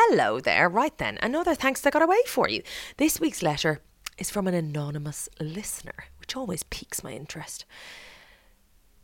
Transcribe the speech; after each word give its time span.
Hello 0.00 0.38
there. 0.38 0.68
Right 0.68 0.96
then, 0.98 1.18
another 1.20 1.56
thanks 1.56 1.80
that 1.80 1.92
got 1.92 2.02
away 2.02 2.20
for 2.24 2.48
you. 2.48 2.62
This 2.98 3.18
week's 3.18 3.42
letter 3.42 3.80
is 4.16 4.30
from 4.30 4.46
an 4.46 4.54
anonymous 4.54 5.28
listener, 5.40 6.04
which 6.20 6.36
always 6.36 6.62
piques 6.62 7.02
my 7.02 7.10
interest. 7.10 7.64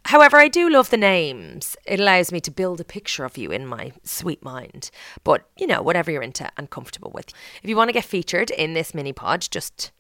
However, 0.05 0.37
I 0.37 0.47
do 0.47 0.71
love 0.71 0.91
the 0.91 0.97
names. 0.97 1.77
It 1.85 1.99
allows 1.99 2.31
me 2.31 2.39
to 2.43 2.51
build 2.53 2.81
a 2.81 2.85
picture 2.85 3.25
of 3.25 3.37
you 3.37 3.51
in 3.51 3.67
my 3.67 3.91
sweet 4.05 4.45
mind. 4.45 4.93
But, 5.25 5.49
you 5.57 5.67
know, 5.67 5.83
whatever 5.83 6.13
you're 6.13 6.23
into 6.23 6.49
and 6.57 6.71
comfortable 6.71 7.11
with. 7.13 7.35
If 7.61 7.69
you 7.69 7.75
want 7.75 7.89
to 7.89 7.93
get 7.93 8.05
featured 8.05 8.53
in 8.53 8.75
this 8.75 8.95
mini 8.95 9.13
pod, 9.13 9.49
just 9.51 9.91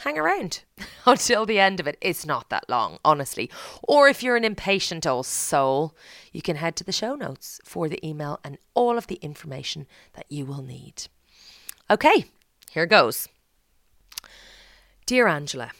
hang 0.00 0.18
around 0.18 0.62
until 1.06 1.46
the 1.46 1.58
end 1.58 1.80
of 1.80 1.86
it. 1.86 1.96
It's 2.00 2.26
not 2.26 2.48
that 2.50 2.68
long, 2.68 2.98
honestly. 3.04 3.50
Or 3.82 4.08
if 4.08 4.22
you're 4.22 4.36
an 4.36 4.44
impatient 4.44 5.06
old 5.06 5.26
soul, 5.26 5.94
you 6.32 6.42
can 6.42 6.56
head 6.56 6.76
to 6.76 6.84
the 6.84 6.92
show 6.92 7.14
notes 7.14 7.60
for 7.64 7.88
the 7.88 8.04
email 8.06 8.40
and 8.42 8.58
all 8.74 8.96
of 8.96 9.06
the 9.06 9.16
information 9.16 9.86
that 10.14 10.26
you 10.28 10.46
will 10.46 10.62
need. 10.62 11.08
Okay, 11.90 12.26
here 12.70 12.86
goes. 12.86 13.28
Dear 15.06 15.26
Angela, 15.26 15.70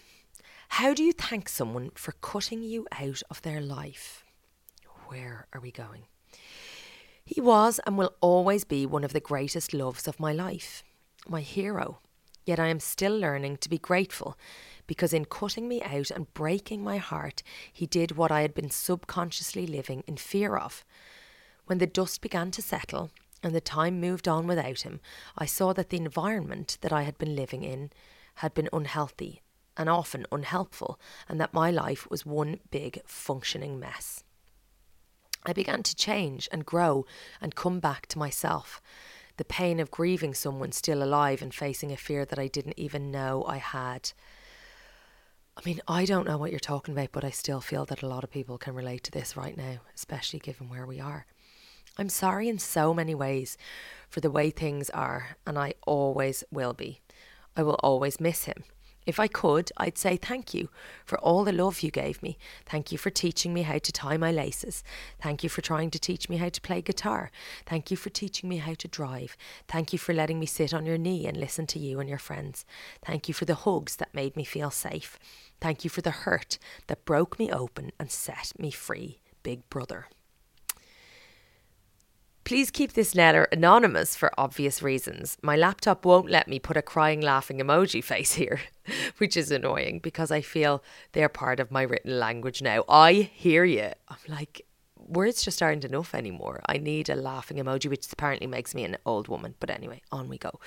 how 0.71 0.93
do 0.95 1.03
you 1.03 1.13
thank 1.13 1.49
someone 1.49 1.91
for 1.95 2.13
cutting 2.21 2.63
you 2.63 2.87
out 2.93 3.23
of 3.31 3.43
their 3.43 3.61
life? 3.61 4.25
Where 5.07 5.47
are 5.53 5.61
we 5.61 5.71
going? 5.71 6.03
He 7.25 7.41
was 7.41 7.81
and 7.87 7.97
will 7.97 8.15
always 8.21 8.65
be 8.65 8.87
one 8.87 9.05
of 9.05 9.13
the 9.13 9.21
greatest 9.21 9.73
loves 9.73 10.09
of 10.09 10.19
my 10.19 10.33
life, 10.33 10.83
my 11.29 11.43
hero. 11.43 12.01
Yet 12.45 12.59
I 12.59 12.69
am 12.69 12.81
still 12.81 13.17
learning 13.17 13.59
to 13.59 13.69
be 13.69 13.79
grateful 13.79 14.37
because 14.87 15.13
in 15.13 15.25
cutting 15.25 15.69
me 15.69 15.83
out 15.83 16.11
and 16.11 16.33
breaking 16.35 16.83
my 16.83 16.97
heart, 16.97 17.43
he 17.73 17.87
did 17.87 18.17
what 18.17 18.33
I 18.33 18.43
had 18.43 18.55
been 18.55 18.71
subconsciously 18.71 19.67
living 19.67 20.03
in 20.07 20.17
fear 20.17 20.57
of. 20.57 20.85
When 21.67 21.79
the 21.79 21.87
dust 21.87 22.21
began 22.21 22.51
to 22.53 22.63
settle 22.63 23.11
and 23.43 23.55
the 23.55 23.61
time 23.61 24.01
moved 24.01 24.27
on 24.27 24.47
without 24.47 24.81
him, 24.81 25.01
I 25.39 25.47
saw 25.47 25.73
that 25.75 25.91
the 25.91 25.97
environment 25.97 26.79
that 26.81 26.93
I 26.93 27.03
had 27.03 27.19
been 27.19 27.37
living 27.37 27.63
in 27.63 27.91
had 28.37 28.55
been 28.55 28.69
unhealthy 28.73 29.43
and 29.77 29.89
often 29.89 30.27
unhelpful, 30.33 31.01
and 31.29 31.41
that 31.41 31.55
my 31.55 31.71
life 31.71 32.11
was 32.11 32.27
one 32.27 32.61
big 32.71 33.01
functioning 33.07 33.79
mess. 33.79 34.25
I 35.47 35.53
began 35.53 35.83
to 35.85 35.97
change 35.97 36.49
and 36.53 36.67
grow 36.67 37.07
and 37.41 37.55
come 37.55 37.81
back 37.81 38.07
to 38.09 38.19
myself. 38.19 38.83
The 39.37 39.45
pain 39.45 39.81
of 39.81 39.91
grieving 39.91 40.35
someone 40.35 40.73
still 40.73 41.03
alive 41.03 41.43
and 41.43 41.55
facing 41.55 41.93
a 41.93 41.97
fear 41.97 42.25
that 42.25 42.39
I 42.39 42.49
didn't 42.49 42.79
even 42.79 43.11
know 43.11 43.45
I 43.47 43.59
had. 43.59 44.13
I 45.57 45.63
mean, 45.65 45.81
I 45.87 46.05
don't 46.05 46.27
know 46.27 46.39
what 46.39 46.51
you're 46.51 46.61
talking 46.61 46.95
about, 46.95 47.13
but 47.13 47.25
I 47.25 47.31
still 47.31 47.61
feel 47.61 47.85
that 47.87 48.03
a 48.03 48.09
lot 48.09 48.25
of 48.25 48.31
people 48.31 48.59
can 48.59 48.75
relate 48.75 49.05
to 49.05 49.11
this 49.11 49.37
right 49.37 49.57
now, 49.57 49.81
especially 49.95 50.39
given 50.39 50.69
where 50.69 50.87
we 50.87 51.01
are. 51.01 51.27
I'm 51.99 52.09
sorry 52.09 52.49
in 52.49 52.59
so 52.59 52.95
many 52.95 53.15
ways 53.15 53.59
for 54.09 54.21
the 54.21 54.31
way 54.31 54.51
things 54.51 54.89
are, 54.91 55.37
and 55.47 55.59
I 55.59 55.75
always 55.87 56.45
will 56.51 56.73
be. 56.73 57.01
I 57.57 57.63
will 57.63 57.79
always 57.83 58.21
miss 58.21 58.45
him. 58.45 58.65
If 59.11 59.19
I 59.19 59.27
could, 59.27 59.73
I'd 59.77 59.99
say 59.99 60.17
thank 60.17 60.55
you 60.55 60.69
for 61.05 61.19
all 61.19 61.43
the 61.43 61.51
love 61.51 61.81
you 61.81 61.91
gave 61.91 62.23
me. 62.23 62.39
Thank 62.65 62.93
you 62.93 62.97
for 62.97 63.11
teaching 63.11 63.53
me 63.53 63.63
how 63.63 63.79
to 63.79 63.91
tie 63.91 64.17
my 64.17 64.31
laces. 64.31 64.85
Thank 65.21 65.43
you 65.43 65.49
for 65.49 65.63
trying 65.63 65.91
to 65.91 65.99
teach 65.99 66.29
me 66.29 66.37
how 66.37 66.49
to 66.49 66.61
play 66.61 66.81
guitar. 66.81 67.33
Thank 67.67 67.91
you 67.91 67.97
for 67.97 68.09
teaching 68.09 68.49
me 68.49 68.59
how 68.59 68.75
to 68.75 68.87
drive. 68.87 69.37
Thank 69.67 69.93
you 69.93 69.99
for 69.99 70.15
letting 70.15 70.39
me 70.39 70.47
sit 70.47 70.73
on 70.73 70.87
your 70.87 70.97
knee 70.97 71.27
and 71.27 71.37
listen 71.37 71.67
to 71.67 71.81
you 71.81 71.99
and 71.99 72.09
your 72.09 72.21
friends. 72.21 72.65
Thank 73.05 73.27
you 73.27 73.35
for 73.35 73.47
the 73.47 73.57
hugs 73.57 73.97
that 73.97 74.15
made 74.15 74.37
me 74.37 74.45
feel 74.45 74.71
safe. 74.71 75.19
Thank 75.61 75.83
you 75.83 75.91
for 75.91 76.03
the 76.03 76.13
hurt 76.13 76.61
that 76.87 77.05
broke 77.05 77.37
me 77.37 77.51
open 77.51 77.91
and 77.99 78.13
set 78.13 78.53
me 78.61 78.71
free, 78.71 79.19
Big 79.43 79.69
Brother. 79.71 80.07
Please 82.51 82.73
keep 82.73 82.95
this 82.95 83.15
letter 83.15 83.45
anonymous 83.53 84.17
for 84.17 84.33
obvious 84.37 84.83
reasons. 84.83 85.39
My 85.41 85.55
laptop 85.55 86.05
won't 86.05 86.29
let 86.29 86.49
me 86.49 86.59
put 86.59 86.77
a 86.77 86.83
crying, 86.83 87.21
laughing 87.21 87.59
emoji 87.61 88.03
face 88.13 88.33
here, 88.33 88.61
which 89.19 89.37
is 89.37 89.53
annoying 89.53 90.01
because 90.01 90.33
I 90.33 90.41
feel 90.41 90.83
they're 91.13 91.29
part 91.29 91.61
of 91.61 91.71
my 91.71 91.83
written 91.83 92.19
language 92.19 92.61
now. 92.61 92.83
I 92.89 93.13
hear 93.13 93.65
you. 93.65 93.93
I'm 94.09 94.17
like, 94.27 94.67
words 94.97 95.45
just 95.45 95.63
aren't 95.63 95.85
enough 95.85 96.13
anymore. 96.13 96.61
I 96.67 96.79
need 96.79 97.09
a 97.09 97.15
laughing 97.15 97.59
emoji, 97.59 97.89
which 97.89 98.13
apparently 98.13 98.49
makes 98.49 98.75
me 98.75 98.83
an 98.83 98.97
old 99.07 99.29
woman. 99.29 99.55
But 99.61 99.71
anyway, 99.71 100.03
on 100.11 100.29
we 100.29 100.37
go. 100.37 100.59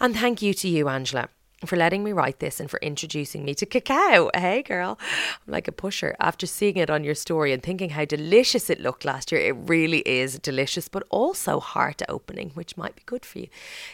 And 0.00 0.16
thank 0.16 0.40
you 0.40 0.54
to 0.54 0.66
you, 0.66 0.88
Angela 0.88 1.28
for 1.64 1.76
letting 1.76 2.04
me 2.04 2.12
write 2.12 2.40
this 2.40 2.60
and 2.60 2.70
for 2.70 2.78
introducing 2.80 3.44
me 3.44 3.54
to 3.54 3.66
cacao. 3.66 4.30
Hey, 4.34 4.62
girl. 4.62 4.98
I'm 5.46 5.52
like 5.52 5.68
a 5.68 5.72
pusher. 5.72 6.14
After 6.20 6.46
seeing 6.46 6.76
it 6.76 6.90
on 6.90 7.04
your 7.04 7.14
story 7.14 7.52
and 7.52 7.62
thinking 7.62 7.90
how 7.90 8.04
delicious 8.04 8.68
it 8.70 8.80
looked 8.80 9.04
last 9.04 9.32
year, 9.32 9.40
it 9.40 9.52
really 9.52 10.00
is 10.00 10.38
delicious, 10.38 10.88
but 10.88 11.04
also 11.10 11.60
heart 11.60 12.02
opening, 12.08 12.50
which 12.50 12.76
might 12.76 12.96
be 12.96 13.02
good 13.06 13.24
for 13.24 13.38
you. 13.38 13.48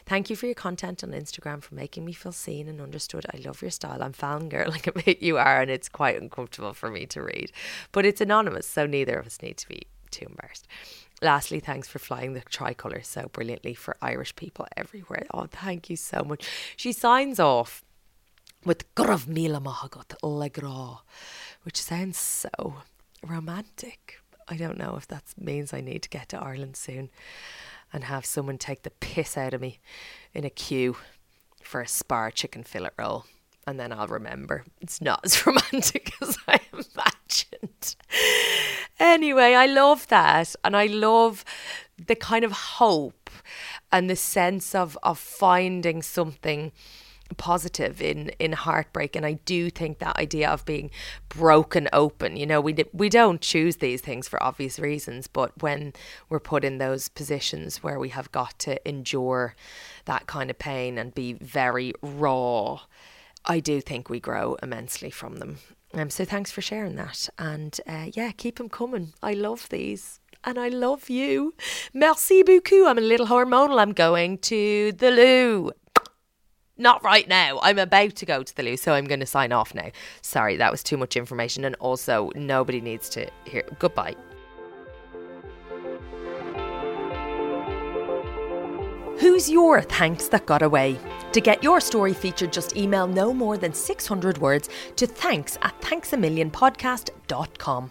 Thank 0.06 0.30
you 0.30 0.36
for 0.36 0.46
your 0.46 0.54
content 0.54 1.04
on 1.04 1.10
Instagram, 1.10 1.62
for 1.62 1.74
making 1.74 2.04
me 2.04 2.12
feel 2.12 2.32
seen 2.32 2.68
and 2.68 2.80
understood. 2.80 3.26
I 3.32 3.38
love 3.38 3.62
your 3.62 3.70
style. 3.70 4.02
I'm 4.02 4.12
fangirl 4.12 4.68
like 4.70 4.86
a 4.86 4.92
bit 4.92 5.22
you 5.22 5.38
are, 5.38 5.60
and 5.60 5.70
it's 5.70 5.88
quite 5.88 6.20
uncomfortable 6.20 6.74
for 6.74 6.90
me 6.90 7.06
to 7.06 7.22
read. 7.22 7.52
But 7.92 8.04
it's 8.04 8.20
anonymous, 8.20 8.66
so 8.66 8.86
neither 8.86 9.18
of 9.18 9.26
us 9.26 9.42
need 9.42 9.56
to 9.58 9.68
be 9.68 9.86
too 10.10 10.26
embarrassed. 10.28 10.66
Lastly, 11.22 11.60
thanks 11.60 11.86
for 11.86 11.98
flying 11.98 12.32
the 12.32 12.40
tricolour 12.40 13.02
so 13.02 13.28
brilliantly 13.30 13.74
for 13.74 13.96
Irish 14.00 14.34
people 14.36 14.66
everywhere. 14.76 15.26
Oh, 15.34 15.46
thank 15.50 15.90
you 15.90 15.96
so 15.96 16.24
much. 16.24 16.48
She 16.76 16.92
signs 16.92 17.38
off 17.38 17.84
with 18.64 18.94
Gurv 18.94 19.26
Mila 19.26 19.60
Mahagot 19.60 20.16
Legra, 20.22 21.00
which 21.62 21.80
sounds 21.80 22.18
so 22.18 22.74
romantic. 23.26 24.20
I 24.48 24.56
don't 24.56 24.78
know 24.78 24.96
if 24.96 25.06
that 25.08 25.24
means 25.38 25.74
I 25.74 25.80
need 25.80 26.02
to 26.02 26.08
get 26.08 26.30
to 26.30 26.42
Ireland 26.42 26.76
soon 26.76 27.10
and 27.92 28.04
have 28.04 28.24
someone 28.24 28.58
take 28.58 28.82
the 28.82 28.90
piss 28.90 29.36
out 29.36 29.54
of 29.54 29.60
me 29.60 29.78
in 30.32 30.44
a 30.44 30.50
queue 30.50 30.96
for 31.62 31.80
a 31.80 31.88
spar 31.88 32.30
chicken 32.30 32.64
fillet 32.64 32.90
roll. 32.98 33.26
And 33.66 33.78
then 33.78 33.92
I'll 33.92 34.08
remember 34.08 34.64
it's 34.80 35.00
not 35.00 35.20
as 35.24 35.46
romantic 35.46 36.12
as 36.22 36.38
I 36.48 36.60
imagined. 36.72 37.96
Anyway, 39.10 39.54
I 39.54 39.66
love 39.66 40.06
that. 40.06 40.54
And 40.62 40.76
I 40.76 40.86
love 40.86 41.44
the 42.06 42.14
kind 42.14 42.44
of 42.44 42.52
hope 42.52 43.28
and 43.90 44.08
the 44.08 44.14
sense 44.14 44.72
of, 44.72 44.96
of 45.02 45.18
finding 45.18 46.00
something 46.00 46.70
positive 47.36 48.02
in 48.02 48.28
in 48.40 48.50
heartbreak 48.50 49.14
and 49.14 49.24
I 49.24 49.34
do 49.34 49.70
think 49.70 50.00
that 50.00 50.16
idea 50.16 50.50
of 50.50 50.64
being 50.64 50.90
broken 51.28 51.88
open 51.92 52.36
you 52.36 52.44
know 52.44 52.60
we 52.60 52.74
we 52.92 53.08
don't 53.08 53.40
choose 53.40 53.76
these 53.76 54.00
things 54.00 54.26
for 54.26 54.42
obvious 54.42 54.80
reasons 54.80 55.28
but 55.28 55.62
when 55.62 55.92
we're 56.28 56.40
put 56.40 56.64
in 56.64 56.78
those 56.78 57.08
positions 57.08 57.84
where 57.84 58.00
we 58.00 58.08
have 58.08 58.32
got 58.32 58.58
to 58.60 58.88
endure 58.88 59.54
that 60.06 60.26
kind 60.26 60.50
of 60.50 60.58
pain 60.58 60.98
and 60.98 61.14
be 61.14 61.34
very 61.34 61.92
raw 62.02 62.80
I 63.44 63.60
do 63.60 63.80
think 63.80 64.10
we 64.10 64.18
grow 64.18 64.56
immensely 64.60 65.10
from 65.10 65.36
them 65.36 65.58
um, 65.94 66.10
so 66.10 66.24
thanks 66.24 66.50
for 66.50 66.60
sharing 66.60 66.96
that. 66.96 67.28
And 67.38 67.78
uh, 67.86 68.06
yeah, 68.12 68.32
keep 68.32 68.56
them 68.56 68.68
coming. 68.68 69.12
I 69.22 69.32
love 69.34 69.68
these. 69.68 70.20
And 70.44 70.58
I 70.58 70.68
love 70.68 71.10
you. 71.10 71.54
Merci 71.92 72.42
beaucoup. 72.42 72.86
I'm 72.86 72.98
a 72.98 73.02
little 73.02 73.26
hormonal. 73.26 73.80
I'm 73.80 73.92
going 73.92 74.38
to 74.38 74.92
the 74.92 75.10
loo. 75.10 75.72
Not 76.78 77.04
right 77.04 77.28
now. 77.28 77.60
I'm 77.62 77.78
about 77.78 78.16
to 78.16 78.24
go 78.24 78.42
to 78.42 78.56
the 78.56 78.62
loo, 78.62 78.78
so 78.78 78.94
I'm 78.94 79.04
going 79.04 79.20
to 79.20 79.26
sign 79.26 79.52
off 79.52 79.74
now. 79.74 79.90
Sorry, 80.22 80.56
that 80.56 80.70
was 80.70 80.82
too 80.82 80.96
much 80.96 81.14
information. 81.14 81.66
And 81.66 81.74
also, 81.74 82.30
nobody 82.34 82.80
needs 82.80 83.10
to 83.10 83.28
hear. 83.44 83.64
Goodbye. 83.78 84.16
Who's 89.20 89.50
your 89.50 89.82
thanks 89.82 90.28
that 90.28 90.46
got 90.46 90.62
away? 90.62 90.96
To 91.32 91.40
get 91.42 91.62
your 91.62 91.78
story 91.78 92.14
featured, 92.14 92.54
just 92.54 92.74
email 92.74 93.06
no 93.06 93.34
more 93.34 93.58
than 93.58 93.74
600 93.74 94.38
words 94.38 94.70
to 94.96 95.06
thanks 95.06 95.58
at 95.60 95.78
thanksamillionpodcast.com. 95.82 97.90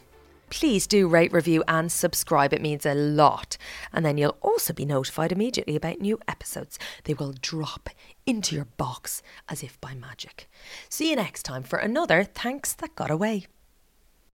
Please 0.49 0.87
do 0.87 1.07
rate, 1.07 1.31
review, 1.31 1.63
and 1.67 1.91
subscribe. 1.91 2.51
It 2.51 2.63
means 2.63 2.83
a 2.83 2.95
lot. 2.95 3.57
And 3.93 4.03
then 4.03 4.17
you'll 4.17 4.39
also 4.41 4.73
be 4.73 4.85
notified 4.85 5.31
immediately 5.31 5.75
about 5.75 6.01
new 6.01 6.17
episodes. 6.27 6.79
They 7.03 7.13
will 7.13 7.35
drop 7.39 7.91
into 8.25 8.55
your 8.55 8.65
box 8.65 9.21
as 9.47 9.61
if 9.61 9.79
by 9.79 9.93
magic. 9.93 10.49
See 10.89 11.11
you 11.11 11.15
next 11.15 11.43
time 11.43 11.61
for 11.61 11.77
another 11.77 12.23
Thanks 12.23 12.73
That 12.73 12.95
Got 12.95 13.11
Away. 13.11 13.45